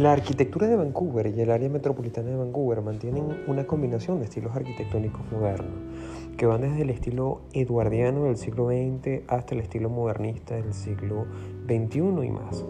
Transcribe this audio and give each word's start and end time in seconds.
La 0.00 0.14
arquitectura 0.14 0.66
de 0.66 0.76
Vancouver 0.76 1.26
y 1.26 1.38
el 1.42 1.50
área 1.50 1.68
metropolitana 1.68 2.30
de 2.30 2.36
Vancouver 2.36 2.80
mantienen 2.80 3.42
una 3.46 3.66
combinación 3.66 4.18
de 4.18 4.24
estilos 4.24 4.56
arquitectónicos 4.56 5.20
modernos, 5.30 5.74
que 6.38 6.46
van 6.46 6.62
desde 6.62 6.80
el 6.80 6.88
estilo 6.88 7.42
eduardiano 7.52 8.24
del 8.24 8.38
siglo 8.38 8.68
XX 8.68 9.24
hasta 9.28 9.54
el 9.54 9.60
estilo 9.60 9.90
modernista 9.90 10.54
del 10.54 10.72
siglo 10.72 11.26
XXI 11.66 11.98
y 11.98 12.30
más. 12.30 12.64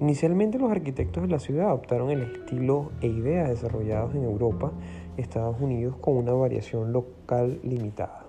Inicialmente 0.00 0.60
los 0.60 0.70
arquitectos 0.70 1.24
de 1.24 1.28
la 1.28 1.40
ciudad 1.40 1.70
adoptaron 1.70 2.08
el 2.10 2.22
estilo 2.22 2.92
e 3.00 3.08
ideas 3.08 3.48
desarrollados 3.48 4.14
en 4.14 4.22
Europa 4.22 4.70
y 5.18 5.22
Estados 5.22 5.60
Unidos 5.60 5.96
con 6.00 6.18
una 6.18 6.34
variación 6.34 6.92
local 6.92 7.58
limitada. 7.64 8.26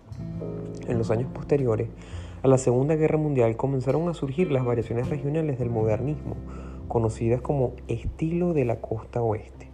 En 0.88 0.98
los 0.98 1.12
años 1.12 1.30
posteriores 1.32 1.90
a 2.42 2.48
la 2.48 2.58
Segunda 2.58 2.96
Guerra 2.96 3.20
Mundial 3.20 3.56
comenzaron 3.56 4.10
a 4.10 4.16
surgir 4.16 4.52
las 4.52 4.66
variaciones 4.66 5.10
regionales 5.10 5.60
del 5.60 5.70
modernismo, 5.70 6.38
conocidas 6.92 7.40
como 7.40 7.72
estilo 7.88 8.52
de 8.52 8.66
la 8.66 8.82
costa 8.82 9.22
oeste, 9.22 9.70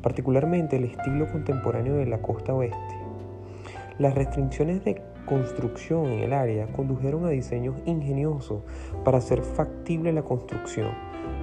particularmente 0.00 0.76
el 0.76 0.84
estilo 0.84 1.30
contemporáneo 1.30 1.96
de 1.96 2.06
la 2.06 2.22
costa 2.22 2.54
oeste. 2.54 2.78
Las 3.98 4.14
restricciones 4.14 4.82
de 4.82 5.02
construcción 5.26 6.06
en 6.06 6.20
el 6.20 6.32
área 6.32 6.66
condujeron 6.68 7.26
a 7.26 7.28
diseños 7.28 7.76
ingeniosos 7.84 8.62
para 9.04 9.18
hacer 9.18 9.42
factible 9.42 10.10
la 10.14 10.22
construcción, 10.22 10.88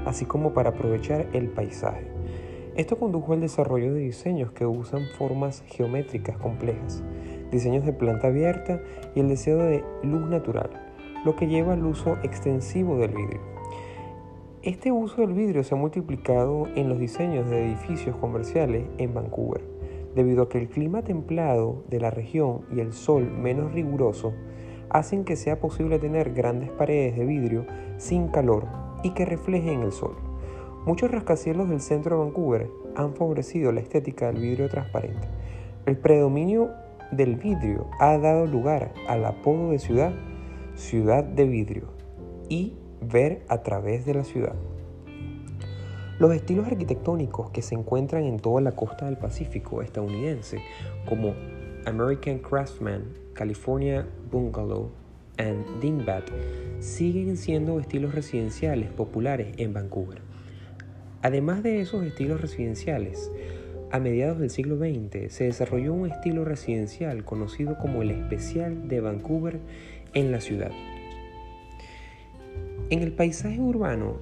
así 0.08 0.26
como 0.26 0.56
para 0.56 0.72
aprovechar 0.72 1.28
el 1.34 1.50
paisaje. 1.50 2.08
Esto 2.76 2.98
condujo 2.98 3.34
al 3.34 3.42
desarrollo 3.42 3.94
de 3.94 4.00
diseños 4.00 4.52
que 4.54 4.66
usan 4.66 5.04
formas 5.20 5.64
geométricas 5.68 6.36
complejas, 6.38 7.04
diseños 7.52 7.86
de 7.86 7.94
planta 7.94 8.30
abierta 8.30 8.82
y 9.14 9.20
el 9.20 9.30
deseo 9.30 9.60
de 9.60 9.84
luz 10.02 10.28
natural, 10.28 10.72
lo 11.26 11.36
que 11.36 11.46
lleva 11.46 11.74
al 11.74 11.86
uso 11.86 12.18
extensivo 12.24 12.98
del 12.98 13.12
vidrio. 13.12 13.61
Este 14.64 14.92
uso 14.92 15.22
del 15.22 15.34
vidrio 15.34 15.64
se 15.64 15.74
ha 15.74 15.78
multiplicado 15.78 16.68
en 16.76 16.88
los 16.88 17.00
diseños 17.00 17.50
de 17.50 17.66
edificios 17.66 18.16
comerciales 18.18 18.84
en 19.00 19.12
Vancouver, 19.12 19.64
debido 20.14 20.44
a 20.44 20.50
que 20.50 20.60
el 20.60 20.70
clima 20.70 21.02
templado 21.02 21.84
de 21.90 22.00
la 22.00 22.12
región 22.12 22.62
y 22.72 22.80
el 22.80 22.94
sol 22.94 23.32
menos 23.32 23.74
riguroso 23.74 24.34
hacen 24.92 25.24
que 25.26 25.36
sea 25.36 25.60
posible 25.60 25.98
tener 25.98 26.36
grandes 26.36 26.70
paredes 26.70 27.18
de 27.18 27.26
vidrio 27.26 27.66
sin 27.98 28.28
calor 28.28 28.68
y 29.02 29.16
que 29.16 29.26
reflejen 29.26 29.82
el 29.82 29.92
sol. 29.92 30.14
Muchos 30.86 31.10
rascacielos 31.10 31.68
del 31.68 31.82
centro 31.82 32.20
de 32.20 32.26
Vancouver 32.26 32.70
han 32.96 33.16
favorecido 33.16 33.72
la 33.72 33.80
estética 33.80 34.28
del 34.28 34.44
vidrio 34.44 34.70
transparente. 34.70 35.28
El 35.88 35.98
predominio 35.98 36.70
del 37.12 37.36
vidrio 37.36 37.88
ha 38.00 38.16
dado 38.20 38.46
lugar 38.46 38.94
al 39.08 39.26
apodo 39.26 39.72
de 39.72 39.80
ciudad, 39.80 40.14
ciudad 40.76 41.24
de 41.24 41.46
vidrio, 41.46 41.88
y 42.48 42.76
ver 43.02 43.44
a 43.48 43.64
través 43.64 44.06
de 44.06 44.14
la 44.14 44.24
ciudad. 44.24 44.56
Los 46.20 46.34
estilos 46.36 46.68
arquitectónicos 46.68 47.50
que 47.50 47.64
se 47.64 47.74
encuentran 47.74 48.24
en 48.24 48.40
toda 48.40 48.62
la 48.62 48.74
costa 48.74 49.06
del 49.06 49.18
Pacífico 49.18 49.82
estadounidense, 49.82 50.62
como 51.10 51.34
American 51.86 52.38
Craftsman, 52.40 53.06
California 53.34 54.08
Bungalow 54.32 54.92
y 55.40 55.80
Dingbat, 55.82 56.30
siguen 56.80 57.38
siendo 57.38 57.80
estilos 57.80 58.14
residenciales 58.14 58.92
populares 58.92 59.56
en 59.58 59.74
Vancouver. 59.74 60.22
Además 61.24 61.64
de 61.64 61.82
esos 61.82 62.04
estilos 62.04 62.40
residenciales, 62.40 63.32
a 63.92 64.00
mediados 64.00 64.40
del 64.40 64.50
siglo 64.50 64.78
XX 64.78 65.34
se 65.34 65.46
desarrolló 65.46 65.94
un 65.94 66.10
estilo 66.10 66.46
residencial 66.46 67.26
conocido 67.26 67.78
como 67.78 68.04
el 68.04 68.12
especial 68.12 68.88
de 68.88 69.02
Vancouver 69.02 69.60
en 70.14 70.32
la 70.32 70.40
ciudad. 70.40 70.72
En 72.92 73.02
el 73.02 73.14
paisaje 73.14 73.62
urbano 73.62 74.18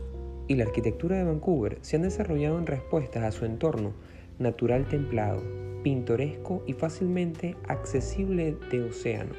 y 0.48 0.54
la 0.54 0.66
arquitectura 0.66 1.18
de 1.18 1.24
Vancouver 1.24 1.80
se 1.82 1.96
han 1.96 2.04
desarrollado 2.04 2.60
en 2.60 2.68
respuestas 2.68 3.24
a 3.24 3.32
su 3.32 3.46
entorno 3.46 3.94
natural 4.38 4.88
templado, 4.88 5.42
pintoresco 5.82 6.62
y 6.68 6.74
fácilmente 6.74 7.56
accesible 7.68 8.56
de 8.70 8.84
océano, 8.84 9.34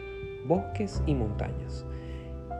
bosques 0.48 1.00
y 1.06 1.14
montañas. 1.14 1.86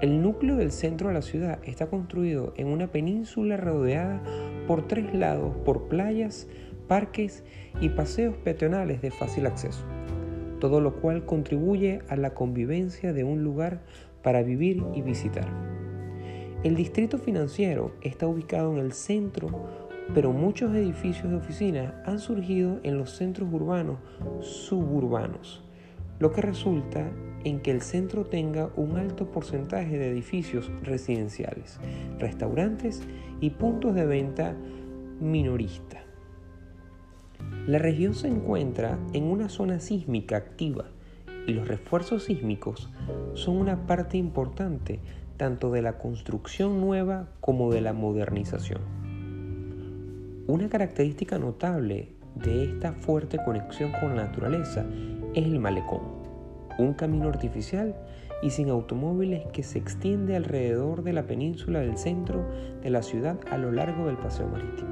El 0.01 0.23
núcleo 0.23 0.55
del 0.55 0.71
centro 0.71 1.09
de 1.09 1.15
la 1.15 1.23
ciudad 1.23 1.59
está 1.65 1.89
construido 1.89 2.55
en 2.57 2.69
una 2.69 2.87
península 2.87 3.57
rodeada 3.57 4.23
por 4.69 4.87
tres 4.87 5.13
lados 5.13 5.57
por 5.65 5.89
playas, 5.89 6.47
parques 6.87 7.43
y 7.81 7.89
paseos 7.89 8.37
peatonales 8.45 9.03
de 9.03 9.11
fácil 9.11 9.47
acceso, 9.47 9.85
todo 10.61 10.81
lo 10.81 11.01
cual 11.01 11.27
contribuye 11.27 12.03
a 12.09 12.15
la 12.15 12.33
convivencia 12.33 13.13
de 13.13 13.25
un 13.25 13.43
lugar 13.43 13.81
para 14.23 14.45
vivir 14.45 14.85
y 14.95 15.03
visitar. 15.03 15.80
El 16.63 16.75
distrito 16.75 17.17
financiero 17.17 17.93
está 18.03 18.27
ubicado 18.27 18.71
en 18.73 18.79
el 18.81 18.93
centro, 18.93 19.49
pero 20.13 20.31
muchos 20.31 20.75
edificios 20.75 21.31
de 21.31 21.37
oficinas 21.37 21.95
han 22.05 22.19
surgido 22.19 22.81
en 22.83 22.99
los 22.99 23.13
centros 23.13 23.49
urbanos 23.51 23.97
suburbanos, 24.41 25.65
lo 26.19 26.33
que 26.33 26.43
resulta 26.43 27.11
en 27.45 27.61
que 27.61 27.71
el 27.71 27.81
centro 27.81 28.27
tenga 28.27 28.71
un 28.77 28.99
alto 28.99 29.31
porcentaje 29.31 29.97
de 29.97 30.11
edificios 30.11 30.71
residenciales, 30.83 31.81
restaurantes 32.19 33.03
y 33.41 33.49
puntos 33.51 33.95
de 33.95 34.05
venta 34.05 34.55
minorista. 35.19 36.03
La 37.67 37.79
región 37.79 38.13
se 38.13 38.29
encuentra 38.29 38.99
en 39.15 39.25
una 39.25 39.49
zona 39.49 39.81
sísmica 39.81 40.37
activa 40.37 40.91
y 41.47 41.55
los 41.55 41.67
refuerzos 41.67 42.25
sísmicos 42.25 42.91
son 43.33 43.57
una 43.57 43.87
parte 43.87 44.19
importante 44.19 45.01
tanto 45.41 45.71
de 45.71 45.81
la 45.81 45.97
construcción 45.97 46.83
nueva 46.83 47.31
como 47.41 47.73
de 47.73 47.81
la 47.81 47.95
modernización. 47.95 48.83
Una 50.47 50.69
característica 50.69 51.39
notable 51.39 52.11
de 52.35 52.65
esta 52.65 52.93
fuerte 52.93 53.39
conexión 53.43 53.91
con 54.03 54.17
la 54.17 54.25
naturaleza 54.25 54.85
es 55.35 55.47
el 55.47 55.59
malecón, 55.59 56.03
un 56.79 56.93
camino 56.93 57.31
artificial 57.31 57.97
y 58.43 58.51
sin 58.51 58.69
automóviles 58.69 59.47
que 59.51 59.63
se 59.63 59.79
extiende 59.79 60.37
alrededor 60.37 61.03
de 61.05 61.15
la 61.15 61.27
península 61.27 61.81
del 61.81 61.97
centro 61.97 62.47
de 62.83 62.91
la 62.91 63.03
ciudad 63.03 63.39
a 63.51 63.57
lo 63.57 63.73
largo 63.73 64.09
del 64.09 64.19
paseo 64.19 64.47
marítimo. 64.47 64.91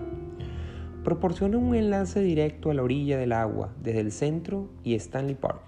Proporciona 1.04 1.58
un 1.58 1.74
enlace 1.74 2.20
directo 2.20 2.70
a 2.70 2.74
la 2.74 2.84
orilla 2.84 3.18
del 3.18 3.32
agua 3.32 3.74
desde 3.82 4.00
el 4.00 4.12
centro 4.12 4.70
y 4.82 4.94
Stanley 4.94 5.34
Park, 5.34 5.60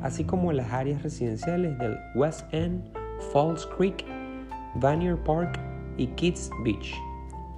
así 0.00 0.22
como 0.22 0.52
las 0.52 0.72
áreas 0.72 1.02
residenciales 1.02 1.76
del 1.80 1.96
West 2.14 2.46
End, 2.54 2.84
Falls 3.32 3.66
Creek 3.76 4.17
Vanier 4.80 5.16
Park 5.16 5.58
y 5.96 6.06
Kids 6.06 6.50
Beach. 6.62 6.94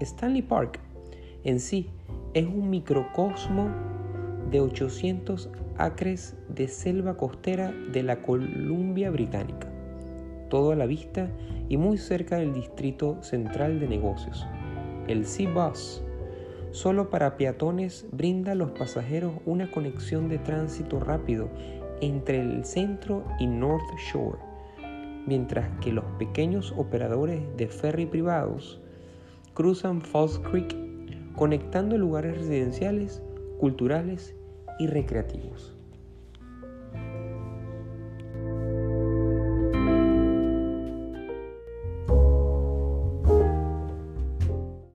Stanley 0.00 0.41
Park 0.41 0.81
en 1.44 1.60
sí 1.60 1.91
es 2.32 2.47
un 2.47 2.70
microcosmo 2.70 3.69
de 4.50 4.60
800 4.60 5.50
acres 5.76 6.34
de 6.48 6.66
selva 6.66 7.19
costera 7.19 7.72
de 7.92 8.03
la 8.03 8.22
Columbia 8.22 9.10
Británica, 9.10 9.69
todo 10.48 10.72
a 10.72 10.76
la 10.76 10.86
vista 10.86 11.28
y 11.69 11.76
muy 11.76 11.98
cerca 11.98 12.36
del 12.36 12.54
distrito 12.54 13.22
central 13.22 13.80
de 13.80 13.88
negocios. 13.88 14.47
El 15.06 15.26
Sea 15.26 15.50
Bus, 15.50 16.03
solo 16.70 17.10
para 17.10 17.36
peatones, 17.36 18.06
brinda 18.12 18.53
a 18.53 18.54
los 18.56 18.70
pasajeros 18.70 19.34
una 19.44 19.70
conexión 19.70 20.30
de 20.30 20.38
tránsito 20.38 21.00
rápido 21.00 21.50
entre 22.00 22.41
el 22.41 22.64
centro 22.64 23.25
y 23.38 23.47
North 23.47 23.84
Shore 24.10 24.50
mientras 25.30 25.70
que 25.78 25.92
los 25.92 26.04
pequeños 26.18 26.74
operadores 26.76 27.41
de 27.56 27.68
ferry 27.68 28.04
privados 28.04 28.80
cruzan 29.54 30.00
Falls 30.00 30.41
Creek 30.41 30.76
conectando 31.36 31.96
lugares 31.96 32.36
residenciales, 32.36 33.22
culturales 33.60 34.34
y 34.80 34.88
recreativos. 34.88 35.76